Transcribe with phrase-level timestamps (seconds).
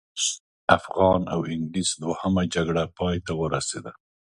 [0.77, 3.91] افغان او انګلیس دوهمه جګړه پای ته ورسېده.